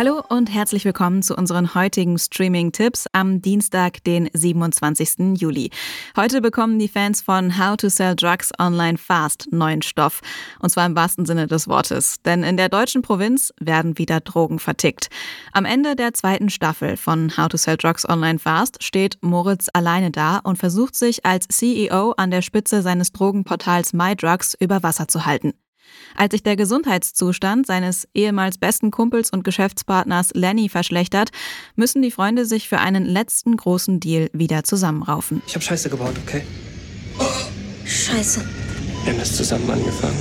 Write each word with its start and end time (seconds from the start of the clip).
Hallo 0.00 0.22
und 0.30 0.48
herzlich 0.50 0.86
willkommen 0.86 1.22
zu 1.22 1.36
unseren 1.36 1.74
heutigen 1.74 2.18
Streaming-Tipps 2.18 3.04
am 3.12 3.42
Dienstag, 3.42 4.02
den 4.04 4.30
27. 4.32 5.38
Juli. 5.38 5.68
Heute 6.16 6.40
bekommen 6.40 6.78
die 6.78 6.88
Fans 6.88 7.20
von 7.20 7.58
How 7.58 7.76
to 7.76 7.90
Sell 7.90 8.16
Drugs 8.16 8.50
Online 8.58 8.96
Fast 8.96 9.48
neuen 9.52 9.82
Stoff. 9.82 10.22
Und 10.58 10.70
zwar 10.70 10.86
im 10.86 10.96
wahrsten 10.96 11.26
Sinne 11.26 11.48
des 11.48 11.68
Wortes. 11.68 12.22
Denn 12.22 12.44
in 12.44 12.56
der 12.56 12.70
deutschen 12.70 13.02
Provinz 13.02 13.52
werden 13.60 13.98
wieder 13.98 14.20
Drogen 14.20 14.58
vertickt. 14.58 15.10
Am 15.52 15.66
Ende 15.66 15.96
der 15.96 16.14
zweiten 16.14 16.48
Staffel 16.48 16.96
von 16.96 17.36
How 17.36 17.48
to 17.48 17.58
Sell 17.58 17.76
Drugs 17.76 18.08
Online 18.08 18.38
Fast 18.38 18.82
steht 18.82 19.18
Moritz 19.20 19.68
alleine 19.74 20.10
da 20.10 20.38
und 20.38 20.56
versucht 20.56 20.94
sich 20.94 21.26
als 21.26 21.46
CEO 21.48 22.12
an 22.12 22.30
der 22.30 22.40
Spitze 22.40 22.80
seines 22.80 23.12
Drogenportals 23.12 23.92
MyDrugs 23.92 24.56
über 24.58 24.82
Wasser 24.82 25.08
zu 25.08 25.26
halten. 25.26 25.52
Als 26.14 26.32
sich 26.32 26.42
der 26.42 26.56
Gesundheitszustand 26.56 27.66
seines 27.66 28.08
ehemals 28.14 28.58
besten 28.58 28.90
Kumpels 28.90 29.30
und 29.30 29.44
Geschäftspartners 29.44 30.30
Lenny 30.34 30.68
verschlechtert, 30.68 31.30
müssen 31.76 32.02
die 32.02 32.10
Freunde 32.10 32.46
sich 32.46 32.68
für 32.68 32.78
einen 32.78 33.04
letzten 33.04 33.56
großen 33.56 34.00
Deal 34.00 34.30
wieder 34.32 34.64
zusammenraufen. 34.64 35.42
Ich 35.46 35.54
habe 35.54 35.64
Scheiße 35.64 35.90
gebaut, 35.90 36.14
okay? 36.26 36.42
Scheiße. 37.84 38.44
Wir 39.04 39.12
haben 39.12 39.18
das 39.18 39.36
zusammen 39.36 39.70
angefangen. 39.70 40.18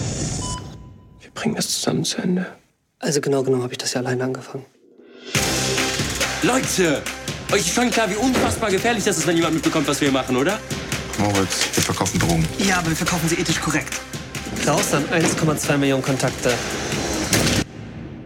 Wir 1.19 1.31
bringen 1.31 1.55
das 1.55 1.69
zusammen 1.69 2.03
zu 2.03 2.17
Ende. 2.17 2.45
Also 2.99 3.21
genau 3.21 3.43
genommen 3.43 3.63
habe 3.63 3.73
ich 3.73 3.77
das 3.77 3.93
ja 3.93 4.01
alleine 4.01 4.23
angefangen. 4.25 4.65
Leute, 6.41 7.01
euch 7.51 7.61
ist 7.61 7.73
schon 7.73 7.89
klar, 7.89 8.09
wie 8.09 8.15
unfassbar 8.15 8.71
gefährlich 8.71 9.03
das 9.03 9.17
ist, 9.17 9.27
wenn 9.27 9.35
jemand 9.35 9.55
mitbekommt, 9.55 9.87
was 9.87 9.99
wir 10.01 10.11
machen, 10.11 10.37
oder? 10.37 10.59
Moritz, 11.17 11.67
wir 11.73 11.83
verkaufen 11.83 12.19
Drogen. 12.19 12.47
Ja, 12.59 12.77
aber 12.79 12.89
wir 12.89 12.95
verkaufen 12.95 13.27
sie 13.27 13.35
ethisch 13.35 13.59
korrekt. 13.59 13.99
Raus 14.67 14.91
dann 14.91 15.05
1,2 15.05 15.77
Millionen 15.77 16.03
Kontakte. 16.03 16.53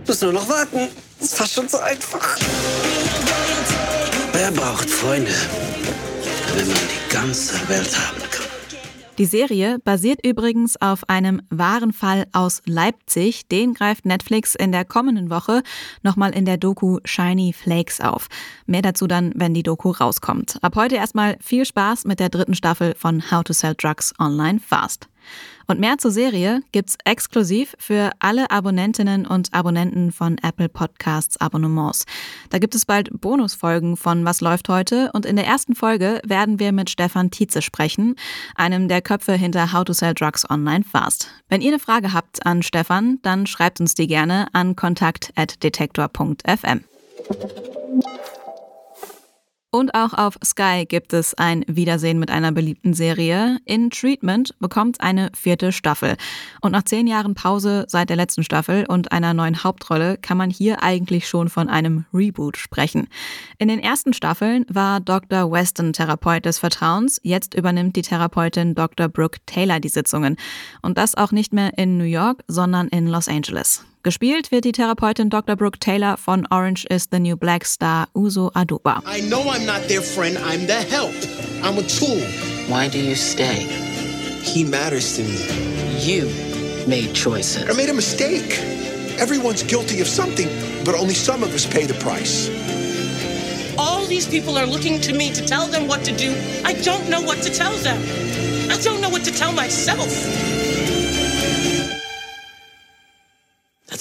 Müssen 0.07 0.25
nur 0.25 0.33
noch 0.33 0.49
warten. 0.49 0.89
Ist 1.19 1.35
fast 1.35 1.53
schon 1.53 1.69
so 1.69 1.77
einfach. 1.79 2.37
Wer 4.33 4.51
braucht 4.51 4.89
Freunde, 4.89 5.31
wenn 6.55 6.67
man 6.67 6.75
die 6.75 7.13
ganze 7.13 7.55
Welt 7.69 7.97
haben 7.97 8.19
kann? 8.29 8.43
Die 9.19 9.25
Serie 9.25 9.77
basiert 9.77 10.25
übrigens 10.25 10.81
auf 10.81 11.07
einem 11.07 11.43
wahren 11.51 11.93
Fall 11.93 12.25
aus 12.31 12.63
Leipzig. 12.65 13.47
Den 13.47 13.75
greift 13.75 14.07
Netflix 14.07 14.55
in 14.55 14.71
der 14.71 14.85
kommenden 14.85 15.29
Woche 15.29 15.61
nochmal 16.01 16.31
in 16.31 16.45
der 16.45 16.57
Doku 16.57 16.97
Shiny 17.05 17.53
Flakes 17.53 18.01
auf. 18.01 18.27
Mehr 18.65 18.81
dazu 18.81 19.05
dann, 19.05 19.31
wenn 19.35 19.53
die 19.53 19.61
Doku 19.61 19.91
rauskommt. 19.91 20.57
Ab 20.63 20.75
heute 20.75 20.95
erstmal 20.95 21.37
viel 21.41 21.63
Spaß 21.63 22.05
mit 22.05 22.19
der 22.19 22.29
dritten 22.29 22.55
Staffel 22.55 22.95
von 22.97 23.29
How 23.29 23.43
to 23.43 23.53
Sell 23.53 23.75
Drugs 23.77 24.13
Online 24.19 24.59
Fast. 24.59 25.07
Und 25.67 25.79
mehr 25.79 25.97
zur 25.97 26.11
Serie 26.11 26.61
gibt's 26.71 26.97
exklusiv 27.05 27.75
für 27.79 28.11
alle 28.19 28.51
Abonnentinnen 28.51 29.25
und 29.25 29.53
Abonnenten 29.53 30.11
von 30.11 30.37
Apple 30.39 30.69
Podcasts 30.69 31.39
Abonnements. 31.39 32.05
Da 32.49 32.59
gibt 32.59 32.75
es 32.75 32.85
bald 32.85 33.09
Bonusfolgen 33.21 33.97
von 33.97 34.25
Was 34.25 34.41
läuft 34.41 34.69
heute 34.69 35.11
und 35.13 35.25
in 35.25 35.35
der 35.35 35.45
ersten 35.45 35.75
Folge 35.75 36.21
werden 36.25 36.59
wir 36.59 36.71
mit 36.71 36.89
Stefan 36.89 37.31
Tietze 37.31 37.61
sprechen, 37.61 38.15
einem 38.55 38.87
der 38.87 39.01
Köpfe 39.01 39.33
hinter 39.33 39.73
How 39.73 39.85
to 39.85 39.93
Sell 39.93 40.13
Drugs 40.13 40.49
Online 40.49 40.83
Fast. 40.83 41.29
Wenn 41.49 41.61
ihr 41.61 41.69
eine 41.69 41.79
Frage 41.79 42.13
habt 42.13 42.45
an 42.45 42.63
Stefan, 42.63 43.19
dann 43.21 43.47
schreibt 43.47 43.79
uns 43.79 43.95
die 43.95 44.07
gerne 44.07 44.47
an 44.53 44.75
kontakt@detektor.fm. 44.75 46.83
Und 49.75 49.95
auch 49.95 50.13
auf 50.13 50.37
Sky 50.45 50.85
gibt 50.87 51.13
es 51.13 51.33
ein 51.33 51.65
Wiedersehen 51.67 52.19
mit 52.19 52.29
einer 52.29 52.51
beliebten 52.51 52.93
Serie. 52.93 53.57
In 53.65 53.89
Treatment 53.89 54.53
bekommt 54.59 55.01
eine 55.01 55.31
vierte 55.35 55.71
Staffel. 55.71 56.15
Und 56.61 56.73
nach 56.73 56.83
zehn 56.83 57.07
Jahren 57.07 57.33
Pause 57.33 57.85
seit 57.87 58.09
der 58.09 58.15
letzten 58.15 58.43
Staffel 58.43 58.85
und 58.87 59.11
einer 59.11 59.33
neuen 59.33 59.63
Hauptrolle 59.63 60.19
kann 60.19 60.37
man 60.37 60.51
hier 60.51 60.83
eigentlich 60.83 61.27
schon 61.27 61.49
von 61.49 61.69
einem 61.69 62.05
Reboot 62.13 62.57
sprechen. 62.57 63.07
In 63.57 63.67
den 63.67 63.79
ersten 63.79 64.13
Staffeln 64.13 64.67
war 64.69 64.99
Dr. 64.99 65.51
Weston 65.51 65.91
Therapeut 65.91 66.45
des 66.45 66.59
Vertrauens. 66.59 67.19
Jetzt 67.23 67.55
übernimmt 67.55 67.95
die 67.95 68.03
Therapeutin 68.03 68.75
Dr. 68.75 69.07
Brooke 69.07 69.39
Taylor 69.47 69.79
die 69.79 69.89
Sitzungen. 69.89 70.37
Und 70.83 70.99
das 70.99 71.15
auch 71.15 71.31
nicht 71.31 71.51
mehr 71.51 71.75
in 71.79 71.97
New 71.97 72.03
York, 72.03 72.43
sondern 72.47 72.89
in 72.89 73.07
Los 73.07 73.27
Angeles. 73.27 73.83
Gespielt 74.03 74.51
wird 74.51 74.65
die 74.65 74.73
Therapeutin 74.73 75.29
Dr. 75.29 75.55
Brooke 75.55 75.79
Taylor 75.79 76.17
von 76.17 76.45
Orange 76.51 76.85
is 76.89 77.07
the 77.09 77.19
New 77.19 77.37
Black 77.37 77.63
Star 77.63 78.09
Uso 78.13 78.49
Aduba. 78.53 79.01
I 79.05 79.21
know 79.21 79.49
I'm 79.49 79.65
not 79.65 79.87
their 79.87 80.01
friend, 80.01 80.37
I'm 80.39 80.67
their 80.67 80.83
help. 80.83 81.13
I'm 81.63 81.77
a 81.77 81.83
tool. 81.83 82.19
Why 82.67 82.89
do 82.89 82.99
you 82.99 83.15
stay? 83.15 83.63
He 84.43 84.65
matters 84.65 85.15
to 85.15 85.23
me. 85.23 85.39
You 85.99 86.25
made 86.85 87.13
choices. 87.13 87.63
I 87.63 87.71
made 87.77 87.89
a 87.89 87.93
mistake. 87.93 88.59
Everyone's 89.21 89.63
guilty 89.63 90.01
of 90.01 90.07
something, 90.09 90.49
but 90.83 90.95
only 90.95 91.13
some 91.13 91.41
of 91.41 91.53
us 91.53 91.65
pay 91.65 91.85
the 91.85 91.93
price. 92.03 92.49
All 93.77 94.05
these 94.05 94.27
people 94.27 94.57
are 94.57 94.65
looking 94.65 94.99
to 94.99 95.13
me 95.13 95.31
to 95.31 95.45
tell 95.45 95.67
them 95.67 95.87
what 95.87 96.03
to 96.03 96.11
do. 96.17 96.35
I 96.65 96.73
don't 96.73 97.07
know 97.09 97.21
what 97.21 97.41
to 97.43 97.49
tell 97.49 97.77
them. 97.77 98.01
I 98.69 98.77
don't 98.81 98.99
know 98.99 99.09
what 99.09 99.23
to 99.23 99.31
tell 99.31 99.53
myself. 99.53 100.11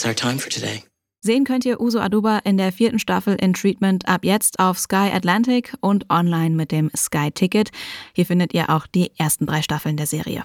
That's 0.03 0.07
our 0.07 0.31
time 0.31 0.39
for 0.39 0.51
today. 0.51 0.83
Sehen 1.21 1.45
könnt 1.45 1.65
ihr 1.65 1.81
Uso 1.81 2.01
Aduba 2.01 2.39
in 2.39 2.59
der 2.59 2.73
vierten 2.73 2.99
Staffel 2.99 3.37
in 3.37 3.55
Treatment 3.55 4.09
ab 4.09 4.25
jetzt 4.25 4.59
auf 4.59 4.77
Sky 4.79 5.11
Atlantic 5.13 5.75
und 5.81 6.11
online 6.11 6.57
mit 6.57 6.73
dem 6.73 6.91
Sky 6.97 7.31
Ticket. 7.31 7.71
Hier 8.13 8.27
findet 8.27 8.53
ihr 8.53 8.71
auch 8.71 8.89
die 8.89 9.13
ersten 9.17 9.47
drei 9.47 9.63
Staffeln 9.63 9.97
der 9.97 10.07
Serie. 10.07 10.43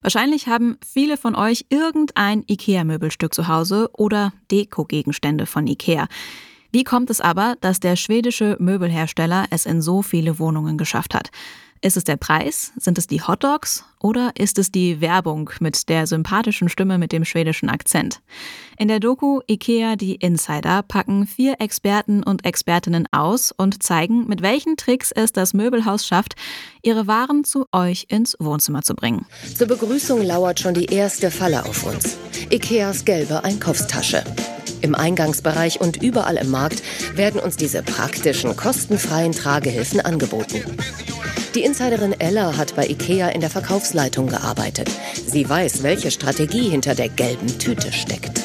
Wahrscheinlich 0.00 0.48
haben 0.48 0.78
viele 0.86 1.18
von 1.18 1.34
euch 1.34 1.66
irgendein 1.68 2.44
IKEA-Möbelstück 2.48 3.34
zu 3.34 3.48
Hause 3.48 3.90
oder 3.92 4.32
Deko-Gegenstände 4.50 5.44
von 5.44 5.66
IKEA. 5.66 6.08
Wie 6.72 6.84
kommt 6.84 7.10
es 7.10 7.20
aber, 7.20 7.56
dass 7.60 7.80
der 7.80 7.96
schwedische 7.96 8.56
Möbelhersteller 8.58 9.46
es 9.50 9.66
in 9.66 9.82
so 9.82 10.00
viele 10.00 10.38
Wohnungen 10.38 10.78
geschafft 10.78 11.14
hat? 11.14 11.30
Ist 11.84 11.98
es 11.98 12.04
der 12.04 12.16
Preis? 12.16 12.72
Sind 12.78 12.96
es 12.96 13.08
die 13.08 13.20
Hotdogs? 13.20 13.84
Oder 14.00 14.32
ist 14.38 14.58
es 14.58 14.72
die 14.72 15.02
Werbung 15.02 15.50
mit 15.60 15.90
der 15.90 16.06
sympathischen 16.06 16.70
Stimme 16.70 16.96
mit 16.96 17.12
dem 17.12 17.26
schwedischen 17.26 17.68
Akzent? 17.68 18.22
In 18.78 18.88
der 18.88 19.00
Doku 19.00 19.40
IKEA 19.46 19.94
die 19.96 20.14
Insider 20.14 20.82
packen 20.82 21.26
vier 21.26 21.56
Experten 21.60 22.22
und 22.22 22.46
Expertinnen 22.46 23.06
aus 23.12 23.52
und 23.54 23.82
zeigen, 23.82 24.26
mit 24.26 24.40
welchen 24.40 24.78
Tricks 24.78 25.12
es 25.12 25.32
das 25.32 25.52
Möbelhaus 25.52 26.06
schafft, 26.06 26.36
ihre 26.80 27.06
Waren 27.06 27.44
zu 27.44 27.66
euch 27.70 28.06
ins 28.08 28.34
Wohnzimmer 28.38 28.80
zu 28.80 28.94
bringen. 28.94 29.26
Zur 29.54 29.66
Begrüßung 29.66 30.22
lauert 30.22 30.60
schon 30.60 30.72
die 30.72 30.86
erste 30.86 31.30
Falle 31.30 31.66
auf 31.66 31.84
uns. 31.84 32.16
IKEAs 32.50 33.04
gelbe 33.04 33.44
Einkaufstasche. 33.44 34.24
Im 34.80 34.94
Eingangsbereich 34.94 35.82
und 35.82 36.02
überall 36.02 36.38
im 36.38 36.50
Markt 36.50 36.82
werden 37.14 37.40
uns 37.40 37.58
diese 37.58 37.82
praktischen, 37.82 38.56
kostenfreien 38.56 39.32
Tragehilfen 39.32 40.00
angeboten. 40.00 40.62
Die 41.54 41.62
Insiderin 41.62 42.12
Ella 42.18 42.56
hat 42.56 42.74
bei 42.74 42.84
IKEA 42.88 43.28
in 43.28 43.40
der 43.40 43.48
Verkaufsleitung 43.48 44.26
gearbeitet. 44.26 44.90
Sie 45.24 45.48
weiß, 45.48 45.84
welche 45.84 46.10
Strategie 46.10 46.68
hinter 46.68 46.96
der 46.96 47.08
gelben 47.08 47.46
Tüte 47.60 47.92
steckt. 47.92 48.42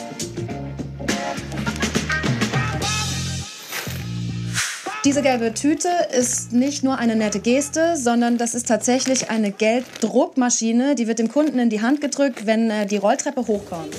Diese 5.03 5.23
gelbe 5.23 5.55
Tüte 5.55 5.89
ist 6.15 6.53
nicht 6.53 6.83
nur 6.83 6.99
eine 6.99 7.15
nette 7.15 7.39
Geste, 7.39 7.97
sondern 7.97 8.37
das 8.37 8.53
ist 8.53 8.67
tatsächlich 8.67 9.31
eine 9.31 9.51
Gelddruckmaschine, 9.51 10.93
die 10.93 11.07
wird 11.07 11.17
dem 11.17 11.31
Kunden 11.31 11.57
in 11.57 11.71
die 11.71 11.81
Hand 11.81 12.01
gedrückt, 12.01 12.45
wenn 12.45 12.69
er 12.69 12.85
die 12.85 12.97
Rolltreppe 12.97 13.47
hochkommt. 13.47 13.95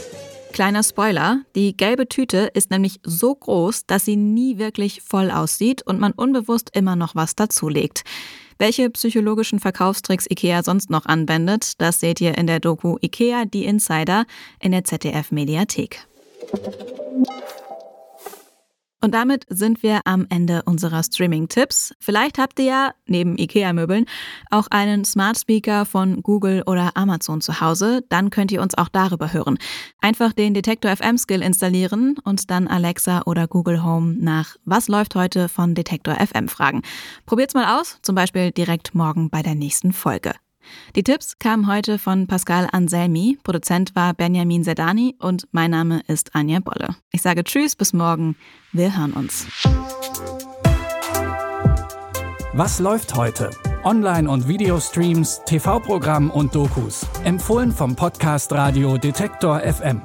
Kleiner 0.52 0.84
Spoiler, 0.84 1.40
die 1.56 1.76
gelbe 1.76 2.06
Tüte 2.06 2.50
ist 2.54 2.70
nämlich 2.70 3.00
so 3.02 3.34
groß, 3.34 3.86
dass 3.86 4.04
sie 4.04 4.16
nie 4.16 4.58
wirklich 4.58 5.02
voll 5.02 5.32
aussieht 5.32 5.82
und 5.84 5.98
man 5.98 6.12
unbewusst 6.12 6.70
immer 6.74 6.94
noch 6.94 7.16
was 7.16 7.34
dazulegt. 7.34 8.04
Welche 8.60 8.90
psychologischen 8.90 9.58
Verkaufstricks 9.58 10.26
IKEA 10.30 10.62
sonst 10.62 10.90
noch 10.90 11.06
anwendet, 11.06 11.80
das 11.80 11.98
seht 11.98 12.20
ihr 12.20 12.36
in 12.36 12.46
der 12.46 12.60
Doku 12.60 12.98
IKEA 13.00 13.46
Die 13.46 13.64
Insider 13.64 14.26
in 14.60 14.72
der 14.72 14.84
ZDF 14.84 15.30
Mediathek. 15.30 16.06
Und 19.02 19.14
damit 19.14 19.46
sind 19.48 19.82
wir 19.82 20.00
am 20.04 20.26
Ende 20.28 20.62
unserer 20.64 21.02
Streaming-Tipps. 21.02 21.94
Vielleicht 22.00 22.38
habt 22.38 22.58
ihr 22.58 22.66
ja, 22.66 22.90
neben 23.06 23.38
IKEA-Möbeln, 23.38 24.04
auch 24.50 24.66
einen 24.70 25.06
Smart 25.06 25.38
Speaker 25.38 25.86
von 25.86 26.22
Google 26.22 26.62
oder 26.66 26.96
Amazon 26.96 27.40
zu 27.40 27.62
Hause. 27.62 28.04
Dann 28.10 28.28
könnt 28.28 28.52
ihr 28.52 28.60
uns 28.60 28.76
auch 28.76 28.88
darüber 28.88 29.32
hören. 29.32 29.58
Einfach 30.00 30.34
den 30.34 30.52
Detektor 30.52 30.94
FM 30.94 31.16
Skill 31.16 31.40
installieren 31.40 32.16
und 32.24 32.50
dann 32.50 32.68
Alexa 32.68 33.22
oder 33.24 33.48
Google 33.48 33.82
Home 33.82 34.16
nach 34.20 34.56
Was 34.66 34.88
läuft 34.88 35.14
heute 35.14 35.48
von 35.48 35.74
Detektor 35.74 36.14
FM 36.16 36.48
fragen. 36.48 36.82
Probiert's 37.24 37.54
mal 37.54 37.80
aus, 37.80 37.98
zum 38.02 38.14
Beispiel 38.14 38.50
direkt 38.50 38.94
morgen 38.94 39.30
bei 39.30 39.42
der 39.42 39.54
nächsten 39.54 39.92
Folge. 39.92 40.34
Die 40.96 41.02
Tipps 41.02 41.38
kamen 41.38 41.66
heute 41.66 41.98
von 41.98 42.26
Pascal 42.26 42.68
Anselmi, 42.72 43.38
Produzent 43.42 43.94
war 43.94 44.14
Benjamin 44.14 44.64
Sedani 44.64 45.16
und 45.18 45.46
mein 45.52 45.70
Name 45.70 46.02
ist 46.06 46.34
Anja 46.34 46.60
Bolle. 46.60 46.96
Ich 47.12 47.22
sage 47.22 47.44
Tschüss, 47.44 47.76
bis 47.76 47.92
morgen. 47.92 48.36
Wir 48.72 48.96
hören 48.96 49.12
uns. 49.12 49.46
Was 52.52 52.80
läuft 52.80 53.14
heute? 53.14 53.50
Online- 53.84 54.28
und 54.28 54.48
Videostreams, 54.48 55.42
TV-Programm 55.46 56.30
und 56.30 56.54
Dokus. 56.54 57.06
Empfohlen 57.24 57.72
vom 57.72 57.96
Podcast 57.96 58.52
Radio 58.52 58.98
Detektor 58.98 59.60
FM. 59.60 60.02